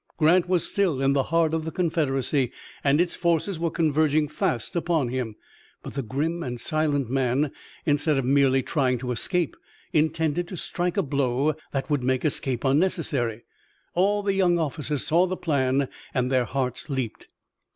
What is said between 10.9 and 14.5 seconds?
a blow that would make escape unnecessary. All the